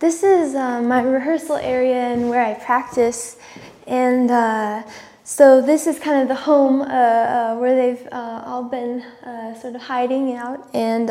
This 0.00 0.22
is 0.22 0.54
uh, 0.54 0.80
my 0.80 1.02
rehearsal 1.02 1.56
area 1.56 1.94
and 1.94 2.30
where 2.30 2.42
I 2.42 2.54
practice. 2.54 3.36
And 3.86 4.30
uh, 4.30 4.82
so 5.24 5.60
this 5.60 5.86
is 5.86 5.98
kind 5.98 6.22
of 6.22 6.28
the 6.28 6.42
home 6.46 6.80
uh, 6.80 6.84
uh 6.86 7.56
where 7.56 7.76
they've 7.76 8.08
uh, 8.10 8.42
all 8.46 8.64
been 8.64 9.02
uh, 9.22 9.54
sort 9.60 9.74
of 9.74 9.82
hiding 9.82 10.32
out. 10.36 10.66
And 10.72 11.10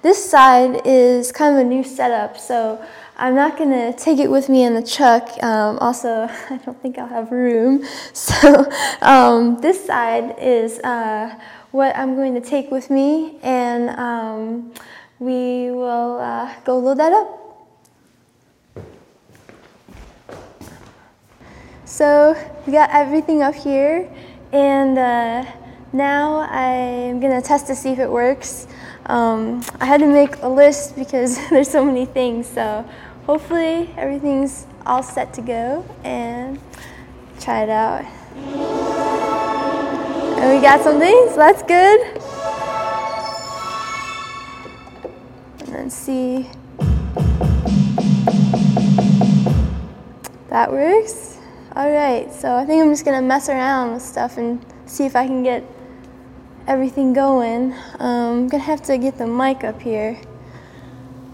this 0.00 0.30
side 0.30 0.80
is 0.86 1.30
kind 1.30 1.54
of 1.54 1.60
a 1.60 1.68
new 1.68 1.84
setup. 1.84 2.38
So 2.38 2.82
I'm 3.18 3.34
not 3.34 3.58
going 3.58 3.68
to 3.68 3.92
take 4.02 4.18
it 4.18 4.30
with 4.30 4.48
me 4.48 4.64
in 4.64 4.72
the 4.72 4.82
truck. 4.82 5.28
Um, 5.42 5.76
also, 5.80 6.26
I 6.50 6.56
don't 6.64 6.80
think 6.80 6.96
I'll 6.96 7.08
have 7.08 7.30
room. 7.30 7.84
So 8.14 8.64
um, 9.02 9.60
this 9.60 9.84
side 9.84 10.36
is 10.38 10.80
what 11.70 11.94
I'm 11.94 12.14
going 12.16 12.32
to 12.32 12.40
take 12.40 12.70
with 12.70 12.88
me. 12.88 13.36
And 13.42 13.90
um, 13.90 14.72
we 15.18 15.70
will 15.70 16.16
go 16.64 16.78
load 16.78 16.96
that 16.96 17.12
up. 17.12 17.41
So 21.92 22.34
we 22.66 22.72
got 22.72 22.88
everything 22.90 23.42
up 23.42 23.54
here, 23.54 24.08
and 24.50 24.96
uh, 24.96 25.44
now 25.92 26.38
I'm 26.38 27.20
gonna 27.20 27.42
test 27.42 27.66
to 27.66 27.74
see 27.74 27.90
if 27.90 27.98
it 27.98 28.10
works. 28.10 28.66
Um, 29.04 29.62
I 29.78 29.84
had 29.84 30.00
to 30.00 30.06
make 30.06 30.36
a 30.40 30.48
list 30.48 30.96
because 30.96 31.36
there's 31.50 31.70
so 31.70 31.84
many 31.84 32.06
things, 32.06 32.48
so 32.48 32.88
hopefully 33.26 33.90
everything's 33.98 34.64
all 34.86 35.02
set 35.02 35.34
to 35.34 35.42
go 35.42 35.84
and 36.02 36.58
try 37.40 37.64
it 37.64 37.68
out. 37.68 38.06
And 40.38 40.50
we 40.50 40.62
got 40.62 40.80
some 40.80 40.98
things, 40.98 41.32
so 41.32 41.36
that's 41.36 41.62
good. 41.62 42.00
And 45.60 45.74
then 45.74 45.90
see. 45.90 46.48
That 50.48 50.72
works. 50.72 51.31
All 51.74 51.90
right, 51.90 52.30
so 52.30 52.54
I 52.54 52.66
think 52.66 52.82
I'm 52.82 52.90
just 52.90 53.02
gonna 53.02 53.22
mess 53.22 53.48
around 53.48 53.94
with 53.94 54.02
stuff 54.02 54.36
and 54.36 54.62
see 54.84 55.06
if 55.06 55.16
I 55.16 55.26
can 55.26 55.42
get 55.42 55.64
everything 56.66 57.14
going. 57.14 57.72
Um, 57.98 58.42
I'm 58.42 58.48
gonna 58.48 58.62
have 58.62 58.82
to 58.82 58.98
get 58.98 59.16
the 59.16 59.26
mic 59.26 59.64
up 59.64 59.80
here. 59.80 60.20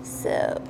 So, 0.05 0.62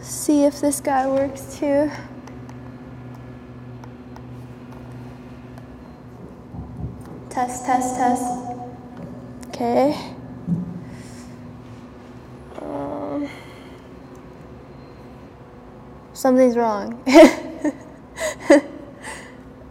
see 0.00 0.44
if 0.44 0.60
this 0.60 0.80
guy 0.80 1.06
works 1.06 1.56
too. 1.56 1.88
Test, 7.30 7.64
test, 7.64 7.94
test. 7.94 8.24
Okay. 9.50 10.14
Something's 16.24 16.56
wrong. 16.56 17.04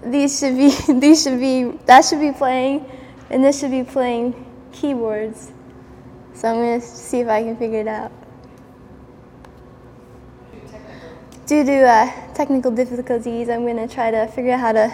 these 0.06 0.38
should 0.38 0.56
be 0.56 0.70
these 1.02 1.24
should 1.24 1.40
be 1.40 1.64
that 1.88 2.06
should 2.06 2.20
be 2.20 2.32
playing 2.32 2.86
and 3.32 3.44
this 3.44 3.60
should 3.60 3.72
be 3.72 3.84
playing 3.84 4.36
keyboards. 4.72 5.52
So 6.36 6.50
I'm 6.50 6.58
gonna 6.58 6.80
see 6.80 7.22
if 7.22 7.28
I 7.28 7.42
can 7.42 7.58
figure 7.58 7.80
it 7.80 7.88
out. 7.88 8.12
Due 11.48 11.64
to 11.66 11.78
uh, 11.90 12.34
technical 12.36 12.70
difficulties, 12.70 13.50
I'm 13.50 13.66
gonna 13.66 13.88
try 13.88 14.12
to 14.12 14.28
figure 14.28 14.54
out 14.54 14.60
how 14.60 14.74
to 14.74 14.94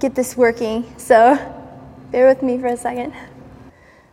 get 0.00 0.16
this 0.16 0.36
working. 0.36 0.92
So 0.98 1.38
bear 2.10 2.26
with 2.26 2.42
me 2.42 2.58
for 2.58 2.66
a 2.66 2.76
second. 2.76 3.14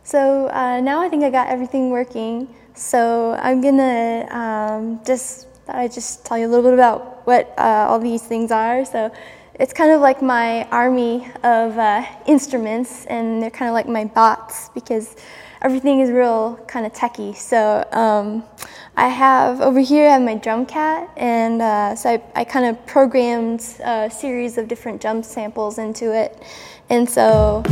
So 0.04 0.46
uh, 0.46 0.78
now 0.78 1.02
I 1.02 1.08
think 1.08 1.24
I 1.24 1.30
got 1.30 1.48
everything 1.48 1.90
working. 1.90 2.54
So 2.74 3.32
I'm 3.42 3.60
gonna 3.60 4.28
um, 4.30 5.00
just 5.04 5.49
I 5.72 5.88
just 5.88 6.24
tell 6.24 6.38
you 6.38 6.46
a 6.46 6.50
little 6.50 6.64
bit 6.64 6.74
about 6.74 7.26
what 7.26 7.54
uh, 7.58 7.86
all 7.88 7.98
these 7.98 8.22
things 8.22 8.50
are. 8.50 8.84
So 8.84 9.12
it's 9.54 9.72
kind 9.72 9.90
of 9.90 10.00
like 10.00 10.22
my 10.22 10.64
army 10.70 11.26
of 11.42 11.76
uh, 11.76 12.04
instruments, 12.26 13.06
and 13.06 13.42
they're 13.42 13.50
kind 13.50 13.68
of 13.68 13.74
like 13.74 13.88
my 13.88 14.04
bots 14.04 14.70
because 14.70 15.16
everything 15.62 16.00
is 16.00 16.10
real 16.10 16.56
kind 16.66 16.86
of 16.86 16.92
techy. 16.94 17.34
So 17.34 17.86
um, 17.92 18.42
I 18.96 19.08
have 19.08 19.60
over 19.60 19.80
here 19.80 20.08
I 20.08 20.12
have 20.12 20.22
my 20.22 20.36
drumKAT, 20.36 21.10
and 21.16 21.60
uh, 21.60 21.94
so 21.94 22.10
I, 22.10 22.22
I 22.40 22.44
kind 22.44 22.66
of 22.66 22.84
programmed 22.86 23.60
a 23.84 24.10
series 24.10 24.56
of 24.56 24.66
different 24.68 25.00
drum 25.00 25.22
samples 25.22 25.78
into 25.78 26.14
it, 26.14 26.42
and 26.88 27.08
so. 27.08 27.62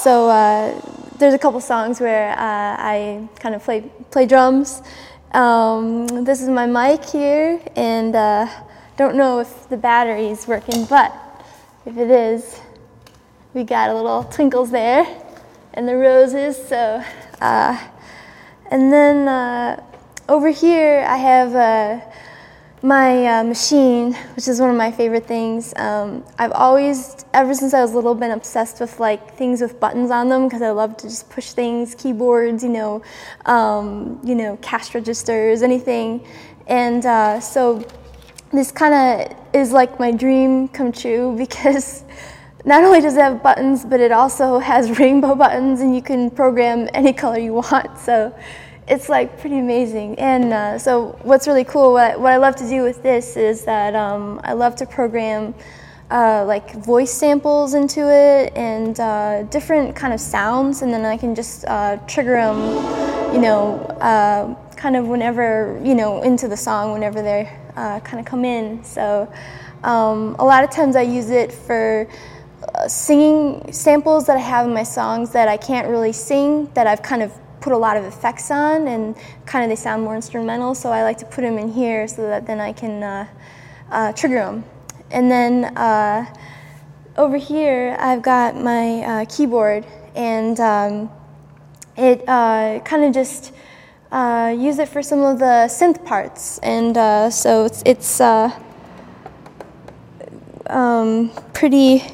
So 0.00 0.30
uh, 0.30 0.80
there's 1.18 1.34
a 1.34 1.38
couple 1.38 1.60
songs 1.60 2.00
where 2.00 2.30
uh, 2.30 2.36
I 2.38 3.28
kind 3.40 3.54
of 3.54 3.62
play 3.62 3.90
play 4.10 4.26
drums. 4.26 4.82
Um, 5.32 6.06
this 6.24 6.40
is 6.40 6.48
my 6.48 6.66
mic 6.66 7.04
here, 7.04 7.60
and 7.74 8.14
uh, 8.14 8.48
don't 8.96 9.16
know 9.16 9.40
if 9.40 9.68
the 9.68 9.76
battery 9.76 10.28
is 10.28 10.46
working, 10.46 10.84
but 10.84 11.12
if 11.84 11.96
it 11.96 12.10
is, 12.10 12.60
we 13.52 13.64
got 13.64 13.90
a 13.90 13.94
little 13.94 14.24
twinkles 14.24 14.70
there, 14.70 15.06
and 15.74 15.88
the 15.88 15.96
roses. 15.96 16.56
So, 16.68 17.02
uh, 17.40 17.88
and 18.70 18.92
then 18.92 19.26
uh, 19.26 19.82
over 20.28 20.50
here 20.50 21.04
I 21.06 21.16
have 21.16 21.54
uh, 21.54 22.00
my 22.82 23.26
uh, 23.26 23.44
machine, 23.44 24.14
which 24.36 24.46
is 24.46 24.60
one 24.60 24.70
of 24.70 24.76
my 24.76 24.90
favorite 24.90 25.26
things. 25.26 25.74
Um, 25.76 26.24
I've 26.38 26.52
always, 26.52 27.24
ever 27.34 27.52
since 27.52 27.74
I 27.74 27.80
was 27.80 27.92
little, 27.92 28.14
been 28.14 28.30
obsessed 28.30 28.80
with 28.80 29.00
like 29.00 29.34
things 29.34 29.60
with 29.60 29.80
buttons 29.80 30.10
on 30.10 30.28
them 30.28 30.46
because 30.46 30.62
I 30.62 30.70
love 30.70 30.96
to 30.98 31.08
just 31.08 31.28
push 31.28 31.52
things, 31.52 31.94
keyboards, 31.94 32.62
you 32.62 32.68
know, 32.68 33.02
um, 33.46 34.20
you 34.22 34.34
know, 34.34 34.56
cash 34.62 34.94
registers, 34.94 35.62
anything. 35.62 36.24
And 36.68 37.04
uh, 37.04 37.40
so 37.40 37.84
this 38.52 38.70
kind 38.70 38.94
of 38.94 39.36
is 39.54 39.72
like 39.72 39.98
my 39.98 40.12
dream 40.12 40.68
come 40.68 40.92
true 40.92 41.34
because 41.38 42.04
not 42.64 42.84
only 42.84 43.00
does 43.00 43.16
it 43.16 43.20
have 43.20 43.42
buttons, 43.42 43.84
but 43.84 43.98
it 43.98 44.12
also 44.12 44.58
has 44.58 44.98
rainbow 45.00 45.34
buttons, 45.34 45.80
and 45.80 45.94
you 45.96 46.02
can 46.02 46.30
program 46.30 46.88
any 46.94 47.12
color 47.22 47.38
you 47.38 47.54
want. 47.54 47.98
So 47.98 48.32
it's 48.88 49.08
like 49.08 49.38
pretty 49.38 49.58
amazing. 49.58 50.18
And 50.18 50.52
uh, 50.52 50.78
so 50.78 51.18
what's 51.22 51.46
really 51.46 51.64
cool, 51.64 51.92
what, 51.92 52.18
what 52.20 52.32
I 52.32 52.36
love 52.36 52.56
to 52.56 52.68
do 52.68 52.82
with 52.82 53.02
this 53.02 53.36
is 53.36 53.64
that 53.64 53.94
um, 53.94 54.40
I 54.44 54.54
love 54.54 54.76
to 54.76 54.86
program 54.86 55.54
uh, 56.10 56.44
like 56.46 56.72
voice 56.84 57.12
samples 57.12 57.74
into 57.74 58.10
it 58.10 58.52
and 58.56 58.98
uh, 58.98 59.42
different 59.44 59.94
kind 59.94 60.14
of 60.14 60.20
sounds, 60.20 60.80
and 60.80 60.92
then 60.92 61.04
I 61.04 61.18
can 61.18 61.34
just 61.34 61.66
uh, 61.66 61.98
trigger 62.06 62.36
them, 62.36 63.34
you 63.34 63.40
know, 63.40 63.76
uh, 64.00 64.54
kind 64.74 64.96
of 64.96 65.06
whenever, 65.06 65.78
you 65.84 65.94
know, 65.94 66.22
into 66.22 66.48
the 66.48 66.56
song 66.56 66.92
whenever 66.92 67.20
they 67.20 67.54
uh, 67.76 68.00
kind 68.00 68.20
of 68.20 68.24
come 68.24 68.44
in. 68.46 68.82
So 68.84 69.30
um, 69.84 70.34
a 70.38 70.44
lot 70.44 70.64
of 70.64 70.70
times 70.70 70.96
I 70.96 71.02
use 71.02 71.30
it 71.30 71.52
for 71.52 72.08
singing 72.86 73.72
samples 73.72 74.26
that 74.26 74.36
I 74.36 74.40
have 74.40 74.66
in 74.66 74.72
my 74.72 74.82
songs 74.82 75.30
that 75.32 75.48
I 75.48 75.56
can't 75.56 75.88
really 75.88 76.12
sing 76.12 76.70
that 76.74 76.86
I've 76.86 77.02
kind 77.02 77.22
of 77.22 77.32
put 77.60 77.72
a 77.72 77.76
lot 77.76 77.96
of 77.96 78.04
effects 78.04 78.50
on 78.50 78.88
and 78.88 79.16
kind 79.46 79.64
of 79.64 79.70
they 79.70 79.76
sound 79.76 80.02
more 80.02 80.14
instrumental 80.14 80.74
so 80.74 80.90
I 80.90 81.02
like 81.02 81.18
to 81.18 81.26
put 81.26 81.42
them 81.42 81.58
in 81.58 81.72
here 81.72 82.06
so 82.08 82.22
that 82.22 82.46
then 82.46 82.60
I 82.60 82.72
can 82.72 83.02
uh, 83.02 83.26
uh, 83.90 84.12
trigger 84.12 84.40
them. 84.40 84.64
And 85.10 85.30
then 85.30 85.76
uh, 85.76 86.26
over 87.16 87.36
here 87.36 87.96
I've 87.98 88.22
got 88.22 88.56
my 88.56 89.00
uh, 89.00 89.24
keyboard 89.24 89.86
and 90.14 90.58
um, 90.60 91.10
it 91.96 92.22
uh, 92.28 92.80
kind 92.84 93.04
of 93.04 93.14
just 93.14 93.52
uh, 94.12 94.54
use 94.56 94.78
it 94.78 94.88
for 94.88 95.02
some 95.02 95.20
of 95.20 95.38
the 95.38 95.68
synth 95.68 96.04
parts 96.04 96.58
and 96.58 96.94
so 97.32 97.64
it's, 97.64 97.82
it's 97.84 98.20
um, 100.70 101.30
pretty 101.52 102.04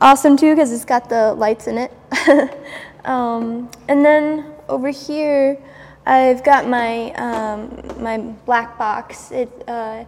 awesome 0.00 0.36
too 0.36 0.54
because 0.54 0.72
it's 0.72 0.84
got 0.84 1.08
the 1.08 1.34
lights 1.34 1.66
in 1.66 1.78
it. 1.78 1.92
um, 3.04 3.70
and 3.88 4.04
then 4.04 4.46
over 4.70 4.88
here, 4.88 5.58
I've 6.06 6.42
got 6.42 6.66
my 6.66 7.12
um, 7.12 8.02
my 8.02 8.18
black 8.46 8.78
box. 8.78 9.30
It 9.30 9.50
uh, 9.68 10.04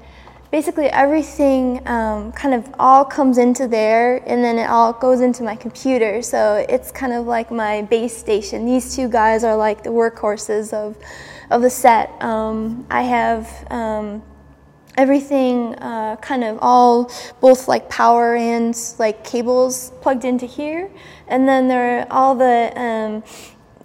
basically 0.50 0.86
everything 0.86 1.86
um, 1.86 2.32
kind 2.32 2.54
of 2.54 2.74
all 2.78 3.04
comes 3.04 3.38
into 3.38 3.68
there, 3.68 4.22
and 4.26 4.42
then 4.42 4.58
it 4.58 4.70
all 4.70 4.92
goes 4.92 5.20
into 5.20 5.42
my 5.42 5.56
computer. 5.56 6.22
So 6.22 6.64
it's 6.68 6.90
kind 6.90 7.12
of 7.12 7.26
like 7.26 7.50
my 7.50 7.82
base 7.82 8.16
station. 8.16 8.64
These 8.64 8.96
two 8.96 9.08
guys 9.08 9.44
are 9.44 9.56
like 9.56 9.82
the 9.82 9.90
workhorses 9.90 10.72
of 10.72 10.96
of 11.50 11.60
the 11.62 11.70
set. 11.70 12.10
Um, 12.22 12.86
I 12.90 13.02
have 13.02 13.66
um, 13.70 14.22
everything 14.96 15.74
uh, 15.76 16.16
kind 16.16 16.44
of 16.44 16.58
all 16.60 17.10
both 17.40 17.68
like 17.68 17.88
power 17.88 18.36
and 18.36 18.76
like 18.98 19.24
cables 19.24 19.92
plugged 20.02 20.24
into 20.24 20.44
here 20.44 20.90
and 21.28 21.48
then 21.48 21.66
there 21.68 22.00
are 22.00 22.06
all 22.10 22.34
the 22.34 22.72
um, 22.78 23.22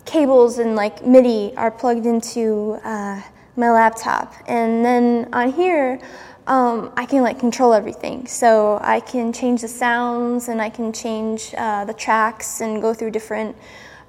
cables 0.07 0.57
and 0.57 0.75
like 0.75 1.06
MIDI 1.06 1.54
are 1.56 1.69
plugged 1.69 2.07
into 2.07 2.80
uh, 2.83 3.21
my 3.56 3.69
laptop. 3.69 4.33
And 4.48 4.83
then 4.83 5.30
on 5.33 5.51
here, 5.51 6.00
um, 6.48 6.92
I 6.95 7.06
can 7.06 7.21
like 7.21 7.38
control 7.38 7.74
everything. 7.74 8.25
So 8.25 8.80
I 8.81 9.01
can 9.01 9.31
change 9.33 9.62
the 9.62 9.68
sounds 9.68 10.48
and 10.48 10.62
I 10.62 10.69
can 10.69 10.92
change 10.94 11.54
uh, 11.57 11.86
the 11.86 11.94
tracks 11.94 12.62
and 12.62 12.81
go 12.81 12.94
through 12.94 13.12
different 13.12 13.56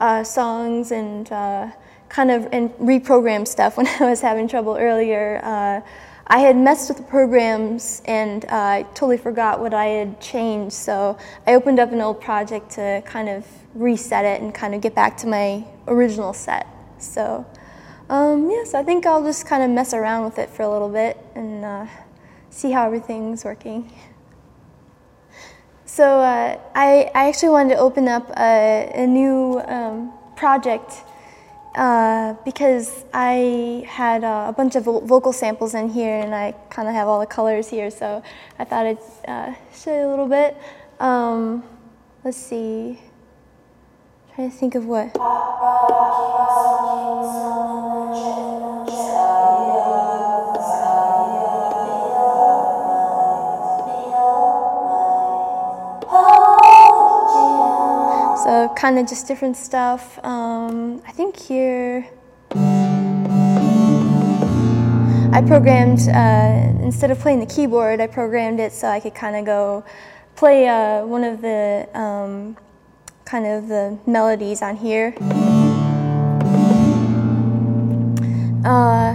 uh, 0.01 0.23
songs 0.23 0.93
and 0.93 1.31
uh, 1.33 1.71
kind 2.09 2.31
of 2.31 2.49
and 2.53 2.73
reprogram 2.75 3.47
stuff 3.47 3.77
when 3.79 3.87
I 3.87 4.09
was 4.09 4.21
having 4.23 4.49
trouble 4.49 4.77
earlier. 4.79 5.83
I 6.31 6.41
had 6.41 6.57
messed 6.57 6.91
with 6.91 6.99
the 6.99 7.05
programs 7.05 8.03
and 8.05 8.45
uh, 8.45 8.49
I 8.51 8.87
totally 8.95 9.17
forgot 9.17 9.61
what 9.61 9.73
I 9.73 9.87
had 9.87 10.21
changed. 10.21 10.75
So 10.75 11.17
I 11.47 11.55
opened 11.55 11.81
up 11.81 11.91
an 11.91 12.03
old 12.03 12.21
project 12.21 12.71
to 12.73 13.03
kind 13.07 13.31
of 13.31 13.47
reset 13.75 14.27
it 14.27 14.43
and 14.43 14.55
kind 14.55 14.75
of 14.75 14.83
get 14.83 14.95
back 14.95 15.17
to 15.19 15.27
my 15.27 15.65
original 15.87 16.35
set. 16.35 16.67
So 16.99 17.47
um, 18.11 18.51
yeah, 18.51 18.65
so 18.65 18.79
I 18.79 18.83
think 18.83 19.07
I'll 19.07 19.25
just 19.25 19.47
kind 19.47 19.63
of 19.63 19.71
mess 19.71 19.95
around 19.95 20.25
with 20.25 20.39
it 20.39 20.51
for 20.51 20.63
a 20.63 20.71
little 20.71 20.91
bit 20.91 21.17
and 21.35 21.65
uh, 21.65 21.87
see 22.51 22.73
how 22.73 22.85
everything's 22.85 23.45
working. 23.45 23.91
So 25.87 26.21
uh, 26.21 26.61
I, 26.75 27.11
I 27.15 27.29
actually 27.29 27.49
wanted 27.49 27.75
to 27.75 27.81
open 27.81 28.07
up 28.07 28.31
a, 28.37 28.93
a 28.95 29.07
new 29.07 29.61
um, 29.61 30.13
project 30.37 30.93
uh, 31.79 32.35
because 32.45 33.05
I 33.15 33.85
had 33.87 34.25
uh, 34.25 34.47
a 34.49 34.53
bunch 34.53 34.75
of 34.75 34.85
vo 34.85 34.99
vocal 35.01 35.33
samples 35.33 35.75
in 35.75 35.89
here 35.89 36.19
and 36.19 36.35
I 36.35 36.53
kind 36.71 36.89
of 36.89 36.95
have 36.95 37.07
all 37.07 37.21
the 37.21 37.27
colors 37.27 37.69
here, 37.71 37.89
so 37.91 38.23
I 38.59 38.65
thought 38.65 38.85
I'd 38.85 38.99
uh, 39.29 39.55
show 39.73 39.95
you 39.95 40.09
a 40.09 40.11
little 40.11 40.27
bit. 40.27 40.57
Um, 40.99 41.63
let's 42.25 42.37
see. 42.37 42.99
I'm 44.29 44.35
trying 44.35 44.51
to 44.51 44.57
think 44.57 44.75
of 44.75 44.87
what. 44.87 45.15
So 58.49 58.73
kind 58.75 58.99
of 58.99 59.07
just 59.07 59.29
different 59.29 59.59
stuff. 59.59 60.19
Um, 60.25 61.03
I 61.07 61.13
think 61.13 61.39
here 61.39 62.09
I 65.35 65.43
programmed, 65.47 66.09
uh, 66.09 66.83
instead 66.83 67.11
of 67.11 67.19
playing 67.19 67.41
the 67.41 67.47
keyboard, 67.55 68.01
I 68.01 68.07
programmed 68.07 68.59
it 68.59 68.73
so 68.73 68.89
I 68.89 69.01
could 69.01 69.15
kind 69.15 69.37
of 69.37 69.45
go 69.45 69.85
play 70.35 70.67
uh, 70.67 71.05
one 71.05 71.25
of 71.25 71.43
the 71.43 71.91
um, 71.93 72.57
kind 73.27 73.45
of 73.45 73.69
the 73.69 73.99
melodies 74.07 74.63
on 74.63 74.77
here. 74.77 75.15
Uh, 78.65 79.13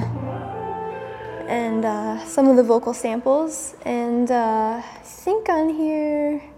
and 1.47 1.83
uh, 1.83 2.23
some 2.23 2.49
of 2.49 2.55
the 2.55 2.63
vocal 2.63 2.93
samples. 2.93 3.73
And 3.83 4.29
uh, 4.29 4.79
I 4.85 5.01
think 5.03 5.49
on 5.49 5.69
here, 5.69 6.52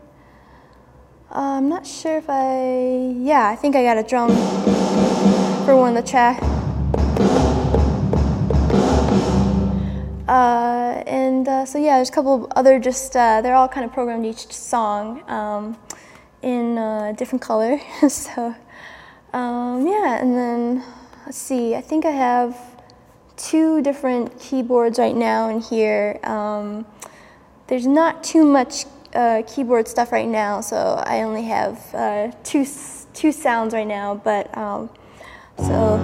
uh, 1.36 1.58
I'm 1.58 1.68
not 1.68 1.86
sure 1.86 2.18
if 2.18 2.30
I, 2.30 3.14
yeah, 3.18 3.50
I 3.50 3.58
think 3.58 3.76
I 3.76 3.84
got 3.84 3.98
a 3.98 4.04
drum 4.04 4.30
for 5.66 5.76
one 5.76 5.98
of 5.98 6.02
the 6.02 6.10
track. 6.10 6.42
Uh, 10.30 11.04
and 11.06 11.46
uh, 11.48 11.66
so 11.66 11.78
yeah, 11.78 11.98
there's 11.98 12.08
a 12.08 12.14
couple 12.14 12.46
of 12.46 12.52
other 12.56 12.80
just, 12.80 13.18
uh, 13.18 13.42
they're 13.42 13.54
all 13.54 13.68
kind 13.68 13.86
of 13.86 13.92
programmed 13.92 14.26
each 14.26 14.52
song 14.54 15.30
um, 15.30 15.78
in 16.42 16.78
a 16.78 17.14
different 17.18 17.42
color. 17.42 17.82
so 18.08 18.56
um, 19.34 19.86
yeah, 19.86 20.22
and 20.22 20.38
then 20.38 20.84
let's 21.26 21.38
see, 21.38 21.76
I 21.76 21.82
think 21.82 22.06
I 22.06 22.12
have 22.12 22.58
two 23.36 23.82
different 23.82 24.40
keyboards 24.40 25.00
right 25.00 25.16
now 25.16 25.50
in 25.50 25.60
here. 25.60 26.18
Um, 26.24 26.86
there's 27.68 27.88
not 27.88 28.24
too 28.24 28.46
much 28.46 28.86
uh, 29.16 29.42
keyboard 29.48 29.88
stuff 29.88 30.12
right 30.12 30.28
now, 30.28 30.62
so 30.62 31.02
I 31.06 31.22
only 31.22 31.44
have 31.44 31.80
uh, 31.94 32.32
two 32.44 32.66
two 33.14 33.32
sounds 33.32 33.74
right 33.74 33.88
now. 33.88 34.16
But 34.16 34.56
um, 34.58 34.90
so. 35.58 36.00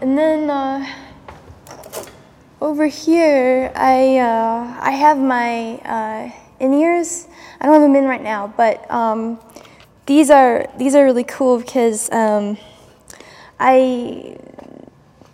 And 0.00 0.16
then 0.16 0.50
uh, 0.50 0.86
over 2.60 2.86
here, 2.86 3.72
I 3.74 4.18
uh, 4.18 4.78
I 4.80 4.90
have 4.90 5.18
my 5.18 5.76
uh, 5.78 6.30
in 6.60 6.74
ears. 6.74 7.26
I 7.60 7.66
don't 7.66 7.74
have 7.74 7.82
them 7.82 7.96
in 7.96 8.04
right 8.04 8.22
now, 8.22 8.52
but 8.56 8.88
um, 8.90 9.40
these 10.08 10.30
are 10.30 10.66
these 10.78 10.94
are 10.94 11.04
really 11.04 11.22
cool 11.22 11.58
because 11.58 12.10
um, 12.12 12.56
I 13.60 14.38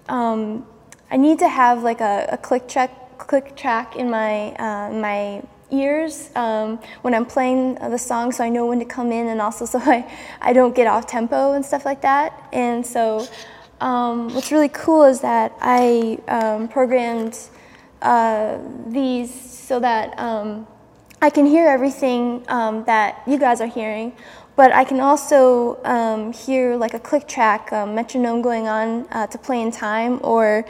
um, 0.08 0.66
I 1.12 1.16
need 1.16 1.38
to 1.38 1.48
have 1.48 1.84
like 1.84 2.00
a, 2.00 2.28
a, 2.32 2.36
click 2.36 2.66
track 2.66 2.90
click 3.16 3.54
track 3.54 3.94
in 3.94 4.10
my 4.10 4.52
uh, 4.56 4.90
my 4.90 5.44
ears 5.70 6.30
um, 6.34 6.80
when 7.02 7.14
I'm 7.14 7.24
playing 7.24 7.76
the 7.76 7.96
song, 7.96 8.32
so 8.32 8.42
I 8.42 8.48
know 8.48 8.66
when 8.66 8.80
to 8.80 8.84
come 8.84 9.12
in, 9.12 9.28
and 9.28 9.40
also 9.40 9.64
so 9.74 9.78
I 9.78 10.12
I 10.40 10.52
don't 10.52 10.74
get 10.74 10.88
off 10.88 11.06
tempo 11.06 11.52
and 11.52 11.64
stuff 11.64 11.84
like 11.84 12.02
that. 12.02 12.48
And 12.52 12.84
so 12.84 13.28
um, 13.80 14.34
what's 14.34 14.50
really 14.50 14.70
cool 14.70 15.04
is 15.04 15.20
that 15.20 15.52
I 15.60 16.18
um, 16.26 16.66
programmed 16.66 17.38
uh, 18.02 18.58
these 18.88 19.32
so 19.32 19.78
that 19.78 20.18
um, 20.18 20.66
I 21.22 21.30
can 21.30 21.46
hear 21.46 21.68
everything 21.68 22.44
um, 22.48 22.84
that 22.86 23.22
you 23.24 23.38
guys 23.38 23.60
are 23.60 23.68
hearing 23.68 24.12
but 24.56 24.72
I 24.72 24.84
can 24.84 25.00
also 25.00 25.82
um, 25.84 26.32
hear 26.32 26.76
like 26.76 26.94
a 26.94 27.00
click 27.00 27.26
track 27.26 27.72
um, 27.72 27.94
metronome 27.94 28.40
going 28.40 28.68
on 28.68 29.06
uh, 29.10 29.26
to 29.26 29.38
play 29.38 29.60
in 29.60 29.70
time, 29.70 30.20
or 30.22 30.64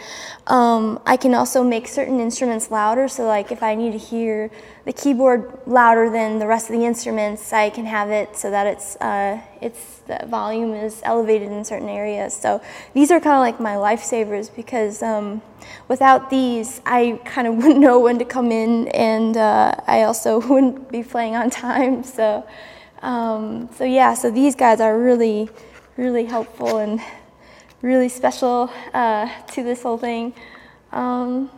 um, 0.47 1.01
I 1.05 1.17
can 1.17 1.35
also 1.35 1.63
make 1.63 1.87
certain 1.89 2.19
instruments 2.21 2.71
louder. 2.71 3.09
So, 3.09 3.27
like 3.27 3.53
if 3.53 3.63
I 3.63 3.75
need 3.75 3.93
to 3.93 3.99
hear 3.99 4.51
the 4.87 4.93
keyboard 4.93 5.61
louder 5.67 6.11
than 6.11 6.39
the 6.39 6.47
rest 6.47 6.71
of 6.71 6.77
the 6.77 6.85
instruments, 6.85 7.53
I 7.53 7.71
can 7.71 7.85
have 7.85 8.11
it 8.11 8.37
so 8.37 8.51
that 8.51 8.67
it's 8.67 8.97
uh, 8.97 9.41
it's 9.61 10.01
the 10.07 10.25
volume 10.27 10.75
is 10.75 11.01
elevated 11.05 11.51
in 11.51 11.65
certain 11.65 11.89
areas. 11.89 12.35
So 12.35 12.61
these 12.93 13.11
are 13.11 13.21
kind 13.21 13.37
of 13.37 13.41
like 13.41 13.61
my 13.61 13.75
lifesavers 13.75 14.55
because 14.55 15.03
um, 15.03 15.43
without 15.89 16.31
these, 16.31 16.81
I 16.87 17.21
kind 17.25 17.47
of 17.49 17.57
wouldn't 17.59 17.81
know 17.81 18.01
when 18.01 18.19
to 18.19 18.25
come 18.25 18.51
in, 18.51 18.89
and 18.89 19.37
uh, 19.37 19.75
I 19.87 20.03
also 20.05 20.41
wouldn't 20.49 20.91
be 20.91 21.03
playing 21.03 21.37
on 21.37 21.51
time. 21.51 22.03
So. 22.03 22.47
Um, 23.05 23.69
so 23.77 23.85
yeah, 23.85 24.15
so 24.15 24.31
these 24.31 24.55
guys 24.55 24.81
are 24.81 24.99
really, 24.99 25.51
really 25.99 26.25
helpful 26.25 26.79
and 26.79 27.01
really 27.83 28.09
special 28.09 28.71
uh, 28.95 29.29
to 29.53 29.63
this 29.63 29.83
whole 29.83 29.99
thing. 29.99 30.33
Um, 30.91 31.51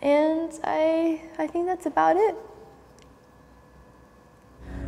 and 0.00 0.52
I, 0.62 1.20
I 1.36 1.48
think 1.48 1.66
that's 1.66 1.86
about 1.86 2.16
it. 2.16 2.36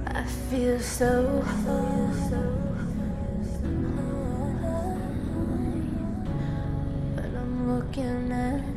I 0.06 0.22
feel 0.22 0.78
so. 0.78 1.44
Looking 7.66 8.30
at. 8.30 8.75